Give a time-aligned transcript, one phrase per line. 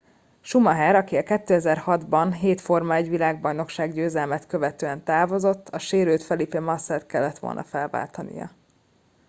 [0.41, 7.05] schumacher aki 2006 ban hét forma-1 bajnokság győzelmet követően távozott a sérült felipe massa t
[7.05, 8.51] kellett volna felváltania